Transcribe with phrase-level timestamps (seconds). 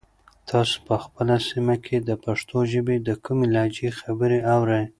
[0.49, 4.83] تاسو په خپله سیمه کې د پښتو ژبې د کومې لهجې خبرې اورئ؟